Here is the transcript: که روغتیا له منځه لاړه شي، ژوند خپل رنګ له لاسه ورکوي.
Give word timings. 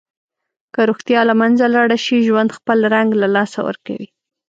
که 0.73 0.81
روغتیا 0.89 1.21
له 1.29 1.33
منځه 1.41 1.65
لاړه 1.75 1.97
شي، 2.05 2.17
ژوند 2.27 2.55
خپل 2.57 2.79
رنګ 2.95 3.09
له 3.21 3.27
لاسه 3.35 3.59
ورکوي. 3.67 4.07